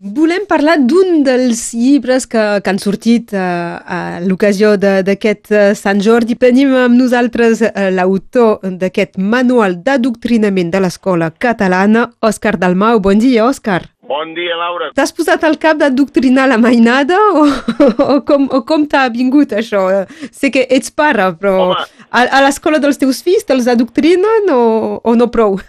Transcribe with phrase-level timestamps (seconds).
[0.00, 3.40] Volem parlar d'un dels llibres que, que han sortit uh,
[3.84, 6.38] a l'ocasió d'aquest uh, Sant Jordi.
[6.40, 13.02] Tenim amb nosaltres uh, l'autor d'aquest manual d'adoctrinament de l'escola catalana, Òscar Dalmau.
[13.04, 13.82] Bon dia, Òscar.
[14.08, 14.88] Bon dia, Laura.
[14.96, 17.44] T'has posat al cap d'adoctrinar la mainada o,
[18.00, 19.84] o com, o com t'ha vingut això?
[20.32, 21.84] Sé que ets pare, però Home.
[22.08, 24.62] a, a l'escola dels teus fills te'ls adoctrinen o,
[25.04, 25.60] o no prou?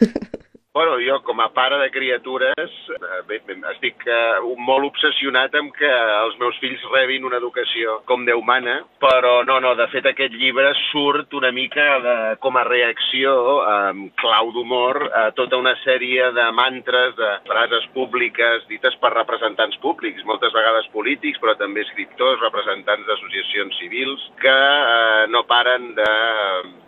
[0.73, 3.41] Bueno, jo com a pare de criatures eh, bé,
[3.73, 8.77] estic uh, molt obsessionat amb que els meus fills rebin una educació com Déu mana,
[9.03, 13.33] però no, no, de fet aquest llibre surt una mica de, com a reacció
[13.67, 19.75] amb clau d'humor a tota una sèrie de mantres, de frases públiques dites per representants
[19.83, 26.11] públics, moltes vegades polítics, però també escriptors, representants d'associacions civils, que uh, no paren de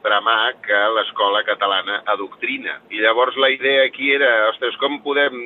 [0.08, 2.80] bramar que l'escola catalana adoctrina.
[2.96, 5.38] I llavors la idea aquí era, ostres, com podem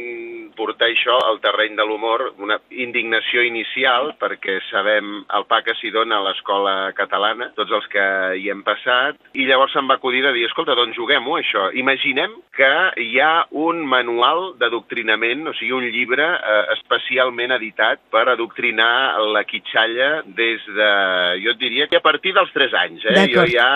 [0.58, 5.92] portar això al terreny de l'humor, una indignació inicial, perquè sabem el pa que s'hi
[5.94, 8.06] dona a l'escola catalana, tots els que
[8.42, 11.68] hi hem passat, i llavors se'm va acudir de dir, escolta, doncs juguem-ho, això.
[11.78, 12.72] Imaginem que
[13.04, 19.44] hi ha un manual d'adoctrinament, o sigui, un llibre eh, especialment editat per adoctrinar la
[19.48, 20.92] quitxalla des de,
[21.44, 23.28] jo et diria que a partir dels 3 anys, eh?
[23.34, 23.68] Jo ja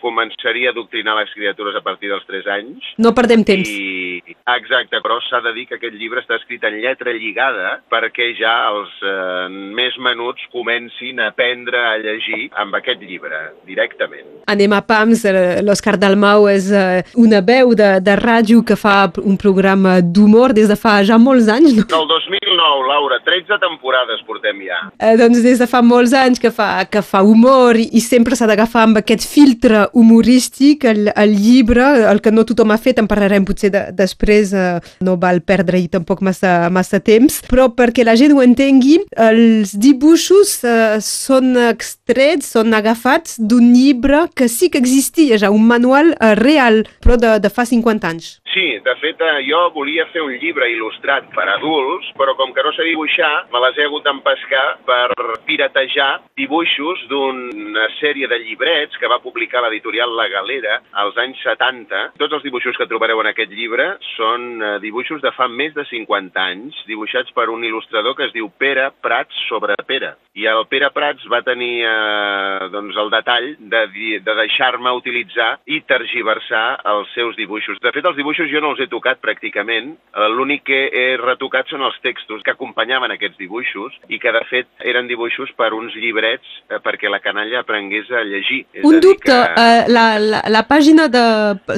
[0.00, 2.92] començaria a adoctrinar les criatures a partir dels 3 anys.
[3.02, 3.68] No perdem temps.
[3.68, 7.76] I y Exacte, però s'ha de dir que aquest llibre està escrit en lletra lligada
[7.92, 14.26] perquè ja els eh, més menuts comencin a aprendre a llegir amb aquest llibre, directament.
[14.50, 18.96] Anem a PAMS, eh, l'Òscar Dalmau és eh, una veu de, de ràdio que fa
[19.22, 21.74] un programa d'humor des de fa ja molts anys.
[21.78, 21.86] No?
[21.90, 24.80] Del 2009, Laura, 13 temporades portem ja.
[24.98, 28.38] Eh, doncs des de fa molts anys que fa, que fa humor i, i sempre
[28.38, 33.02] s'ha d'agafar amb aquest filtre humorístic el, el llibre, el que no tothom ha fet,
[33.02, 34.15] en parlarem potser de, després
[34.56, 39.74] eh, no val perdre-hi tampoc massa, massa temps, però perquè la gent ho entengui, els
[39.76, 46.14] dibuixos eh, són extrets, són agafats d'un llibre que sí que existia ja, un manual
[46.16, 48.36] eh, real, però de, de fa 50 anys.
[48.56, 52.62] Sí, de fet, eh, jo volia fer un llibre il·lustrat per adults, però com que
[52.64, 55.10] no sé dibuixar, me les he hagut d'empescar per
[55.44, 62.00] piratejar dibuixos d'una sèrie de llibrets que va publicar l'editorial La Galera als anys 70.
[62.16, 65.84] Tots els dibuixos que trobareu en aquest llibre són eh, dibuixos de fa més de
[65.90, 70.14] 50 anys, dibuixats per un il·lustrador que es diu Pere Prats sobre Pere.
[70.32, 73.84] I el Pere Prats va tenir eh, doncs el detall de,
[74.24, 77.84] de deixar-me utilitzar i tergiversar els seus dibuixos.
[77.84, 79.94] De fet, els dibuixos jo no els he tocat pràcticament.
[79.96, 84.42] Eh, l'únic que he retocat són els textos que acompanyaven aquests dibuixos i que, de
[84.50, 88.64] fet, eren dibuixos per uns llibrets eh, perquè la canalla aprengués a llegir.
[88.72, 89.38] És Un dubte, que...
[89.38, 91.26] uh, la, la, la pàgina de,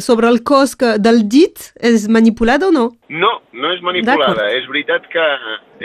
[0.05, 2.89] sobre el cos que, del dit és manipulada o no?
[3.09, 4.51] No, no és manipulada.
[4.57, 5.25] És veritat que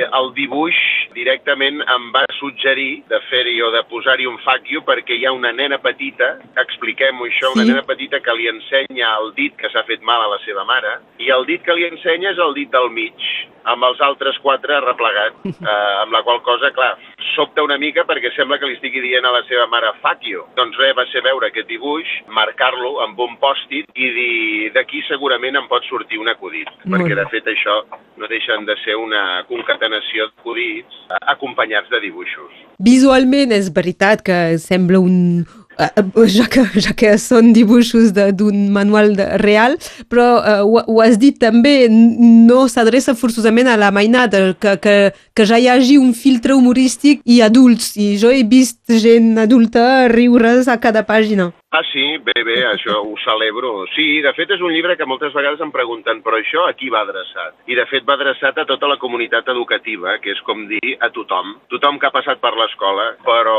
[0.04, 0.78] el dibuix
[1.16, 5.34] directament em va suggerir de fer-hi o de posar-hi un fuck you perquè hi ha
[5.36, 6.34] una nena petita,
[6.66, 7.60] expliquem-ho això, sí.
[7.60, 10.66] una nena petita que li ensenya el dit que s'ha fet mal a la seva
[10.70, 13.28] mare i el dit que li ensenya és el dit del mig,
[13.70, 16.96] amb els altres quatre replegats, eh, amb la qual cosa, clar,
[17.34, 19.92] sobta una mica perquè sembla que li estigui dient a la seva mare
[20.28, 20.44] you.
[20.56, 25.56] Doncs res, va ser veure aquest dibuix, marcar-lo amb un pòstit i dir d'aquí segurament
[25.56, 27.84] em pot sortir un acudit, Molt perquè de fet això
[28.18, 31.02] no deixen de ser una concatenació d'acudits
[31.36, 32.52] acompanyats de dibuixos.
[32.80, 35.46] Visualment és veritat que sembla un,
[36.38, 39.78] ja, que, ja que són dibuixos d'un manual de, real,
[40.12, 44.98] però uh, ho, ho has dit també, no s'adreça forçosament a la mainada, que, que,
[45.34, 50.08] que ja hi hagi un filtre humorístic i adults, i jo he vist gent adulta
[50.12, 51.52] riure's a cada pàgina.
[51.74, 52.04] Ah, sí?
[52.22, 53.88] Bé, bé, això ho celebro.
[53.96, 56.92] Sí, de fet és un llibre que moltes vegades em pregunten però això a qui
[56.94, 57.56] va adreçat?
[57.66, 61.10] I de fet va adreçat a tota la comunitat educativa, que és com dir a
[61.16, 61.56] tothom.
[61.74, 63.58] Tothom que ha passat per l'escola, però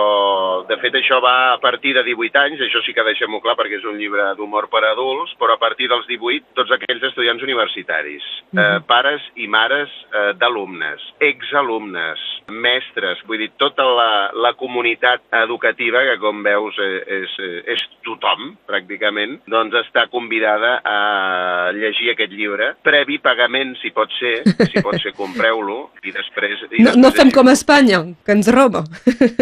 [0.68, 3.78] de fet això va a partir de 18 anys, això sí que deixem-ho clar perquè
[3.80, 7.42] és un llibre d'humor per a adults, però a partir dels 18 tots aquells estudiants
[7.42, 8.22] universitaris,
[8.52, 8.76] mm -hmm.
[8.76, 16.02] eh, pares i mares eh, d'alumnes, exalumnes, mestres, vull dir, tota la, la comunitat educativa
[16.04, 17.36] que com veus és, és,
[17.74, 22.74] és tothom, pràcticament, doncs està convidada a llegir aquest llibre.
[22.84, 26.66] Previ pagament, si pot ser, si pot ser, compreu-lo, i després...
[26.70, 28.84] I no, després no fem com a Espanya, que ens roba.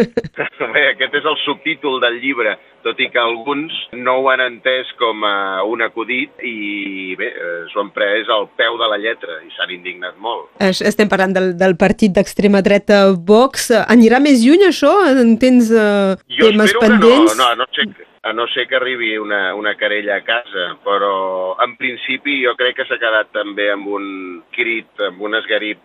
[0.72, 2.51] Bé, aquest és el subtítol del llibre,
[2.82, 7.58] tot i que alguns no ho han entès com a un acudit i bé, eh,
[7.70, 10.50] s'ho han pres al peu de la lletra i s'han indignat molt.
[10.62, 13.70] Estem parlant del, del partit d'extrema dreta Vox.
[13.86, 14.92] Anirà més lluny això?
[15.12, 17.36] En tens uh, temes pendents?
[17.38, 17.86] no, no, no sé,
[18.22, 22.76] a no ser que arribi una, una querella a casa, però en principi jo crec
[22.78, 24.04] que s'ha quedat també amb un
[24.54, 25.80] crit, amb un esgarip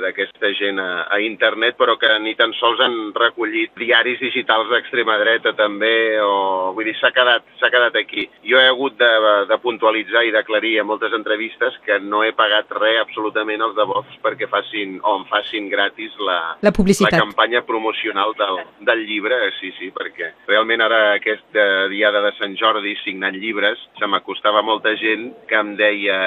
[0.00, 5.18] d'aquesta gent a, a internet, però que ni tan sols han recollit diaris digitals d'extrema
[5.20, 8.24] dreta també, o vull dir, s'ha quedat, quedat aquí.
[8.48, 9.10] Jo he hagut de,
[9.50, 13.86] de puntualitzar i d'aclarir a moltes entrevistes que no he pagat res absolutament als de
[13.88, 17.12] Vox perquè facin, o em facin gratis la, la, publicitat.
[17.12, 22.32] la campanya promocional del, del llibre, sí, sí, perquè realment ara aquest eh, diada de
[22.38, 26.18] Sant Jordi signant llibres se m'acostava molta gent que em deia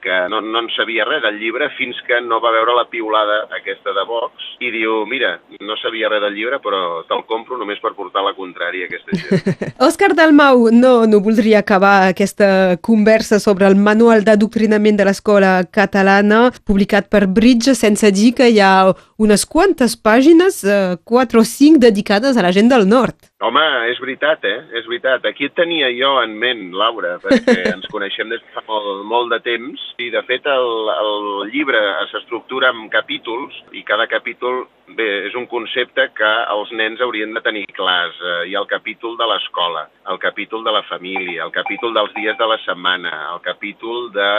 [0.00, 3.42] que no, no en sabia res del llibre fins que no va veure la piulada
[3.56, 7.80] aquesta de Vox i diu, mira, no sabia res del llibre però te'l compro només
[7.82, 9.64] per portar la contrària a aquesta gent.
[9.88, 16.48] Òscar Dalmau, no, no voldria acabar aquesta conversa sobre el manual d'adoctrinament de l'escola catalana
[16.64, 18.90] publicat per Bridge sense dir que hi ha
[19.20, 23.29] unes quantes pàgines, eh, 4 o 5, dedicades a la gent del nord.
[23.40, 24.58] Home, és veritat, eh?
[24.76, 25.24] És veritat.
[25.24, 29.32] Aquí et tenia jo en ment, Laura, perquè ens coneixem des de fa molt, molt
[29.32, 35.08] de temps i, de fet, el, el llibre s'estructura en capítols i cada capítol, bé,
[35.30, 38.18] és un concepte que els nens haurien de tenir clars.
[38.20, 42.12] Eh, hi ha el capítol de l'escola, el capítol de la família, el capítol dels
[42.18, 44.30] dies de la setmana, el capítol de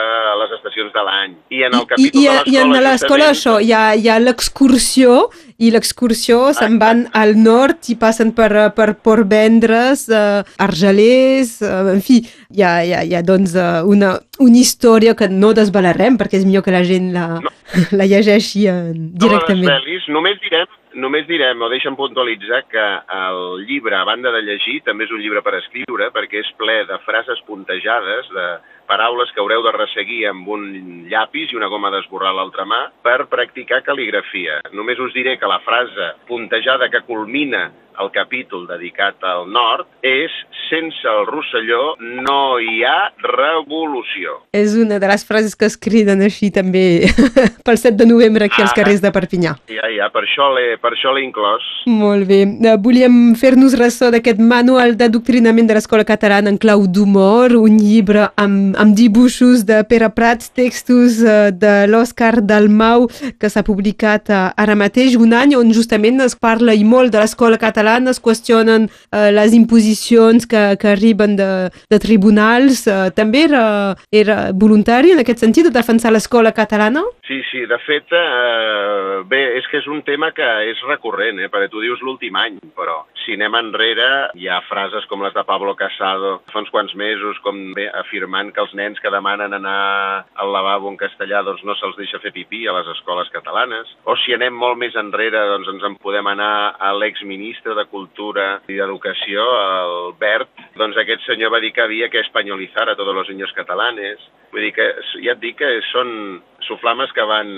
[0.44, 1.38] les estacions de l'any.
[1.50, 2.54] I en el capítol I, i, de l'escola...
[2.54, 5.24] I en l'escola això, hi ha, hi ha l'excursió
[5.62, 11.92] i l'excursió se'n van al nord i passen per, per Port Vendres, uh, Argelers, uh,
[11.94, 12.22] en fi,
[12.52, 16.42] hi ha, hi ha, hi ha doncs uh, una, una història que no desvalarem perquè
[16.42, 17.56] és millor que la gent la, no.
[18.00, 19.68] la llegeixi uh, directament.
[19.68, 22.84] No desvelis, només direm Només direm, o deixem puntualitzar, que
[23.16, 26.82] el llibre, a banda de llegir, també és un llibre per escriure, perquè és ple
[26.90, 28.48] de frases puntejades, de
[28.92, 30.66] paraules que haureu de resseguir amb un
[31.08, 34.60] llapis i una goma d'esborrar a l'altra mà per practicar cal·ligrafia.
[34.76, 40.32] Només us diré que la frase puntejada que culmina el capítol dedicat al nord és
[40.72, 44.38] sense el Rosselló no hi ha revolució.
[44.56, 47.04] És una de les frases que es criden així també
[47.68, 49.56] pel 7 de novembre aquí ah, als carrers de Perpinyà.
[49.72, 51.68] Ja, ja, per això l'he inclòs.
[51.92, 52.42] Molt bé.
[52.48, 58.30] Eh, volíem fer-nos ressò d'aquest manual d'adoctrinament de l'escola catalana en clau d'humor, un llibre
[58.40, 63.10] amb, amb dibuixos de Pere Prats, textos eh, de l'Òscar Dalmau,
[63.40, 67.20] que s'ha publicat eh, ara mateix, un any on justament es parla i molt de
[67.20, 72.88] l'escola catalana, es qüestionen eh, les imposicions que, que arriben de, de tribunals.
[72.88, 77.04] Eh, també era, era voluntari en aquest sentit de defensar l'escola catalana?
[77.28, 81.50] Sí, sí, de fet, eh, bé, és que és un tema que és recurrent, eh,
[81.50, 85.44] perquè tu dius l'últim any, però si anem enrere hi ha frases com les de
[85.48, 90.26] Pablo Casado fa uns quants mesos, com bé, afirmant que els nens que demanen anar
[90.36, 93.88] al lavabo en castellà doncs no se'ls deixa fer pipí a les escoles catalanes.
[94.04, 98.50] O si anem molt més enrere, doncs ens en podem anar a l'exministre de Cultura
[98.68, 99.48] i d'Educació,
[99.80, 103.56] el Bert, doncs aquest senyor va dir que havia que espanyolitzar a tots els niños
[103.56, 104.28] catalanes.
[104.52, 104.92] Vull dir que
[105.24, 107.50] ja et dic que són soflames que van,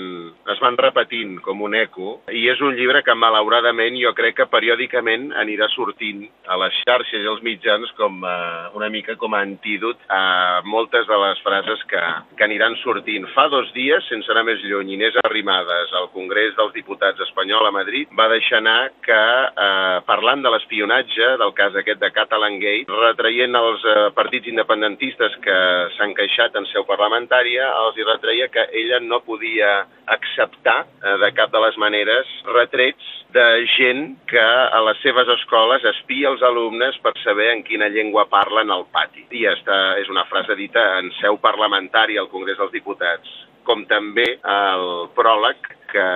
[0.52, 4.50] es van repetint com un eco i és un llibre que malauradament jo crec que
[4.50, 9.42] periòdicament anirà sortint a les xarxes i als mitjans com uh, una mica com a
[9.44, 12.02] antídot a moltes de les frases que,
[12.38, 13.26] que aniran sortint.
[13.34, 17.74] Fa dos dies, sense anar més lluny, Inés Arrimadas, al Congrés dels Diputats espanyol a
[17.74, 19.20] Madrid, va deixar anar que,
[19.64, 25.38] eh, parlant de l'espionatge, del cas aquest de Catalan Gate, retraient els uh, partits independentistes
[25.44, 25.58] que
[25.96, 31.30] s'han queixat en seu parlamentària, els hi retreia que ella no podia acceptar uh, de
[31.36, 36.98] cap de les maneres retrets de gent que a les seves escoles espia els alumnes
[37.02, 39.26] per saber en quina llengua parlen al pati.
[39.34, 43.32] I està, és una frase dita en seu parlamentària al Congrés dels Diputats,
[43.66, 46.06] com també el pròleg que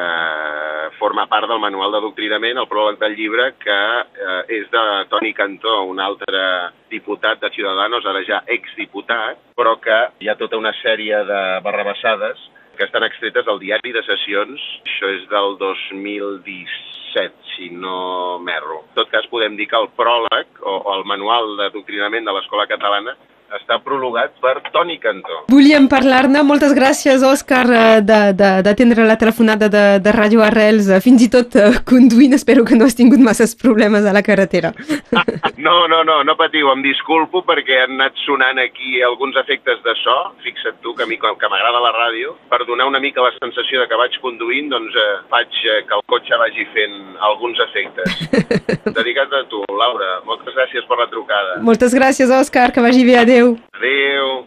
[0.98, 5.84] forma part del manual d'adoctrinament, el pròleg del llibre, que eh, és de Toni Cantó,
[5.86, 6.42] un altre
[6.90, 12.42] diputat de Ciudadanos, ara ja exdiputat, però que hi ha tota una sèrie de barrabassades
[12.78, 18.84] que estan extretes del diari de sessions, això és del 2017, si no m'erro.
[18.86, 22.68] En tot cas, podem dir que el pròleg o, o el manual d'adoctrinament de l'escola
[22.70, 23.16] catalana
[23.56, 25.44] està prologat per Toni Cantó.
[25.52, 26.42] Volíem parlar-ne.
[26.46, 31.56] Moltes gràcies, Òscar, eh, d'atendre la telefonada de, de Ràdio Arrels, eh, fins i tot
[31.56, 32.36] uh, conduint.
[32.36, 34.72] Espero que no has tingut masses problemes a la carretera.
[35.66, 39.96] no, no, no, no patiu, em disculpo perquè han anat sonant aquí alguns efectes de
[40.02, 43.32] so, fixa't tu que a mi que m'agrada la ràdio, per donar una mica la
[43.38, 46.96] sensació de que vaig conduint, doncs eh, faig eh, que el cotxe vagi fent
[47.30, 48.20] alguns efectes.
[48.98, 50.18] Dedicat a tu, Laura.
[50.28, 51.58] Moltes gràcies per la trucada.
[51.64, 53.18] Moltes gràcies, Òscar, que vagi bé.
[53.18, 53.37] Adéu.
[53.38, 54.46] Adéu.